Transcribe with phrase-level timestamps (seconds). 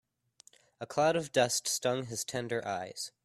[0.79, 3.11] A cloud of dust stung his tender eyes.